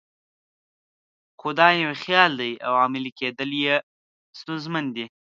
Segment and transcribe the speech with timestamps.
[1.39, 3.75] خو دا یو خیال دی او عملي کېدل یې
[4.39, 5.05] ستونزمن دي.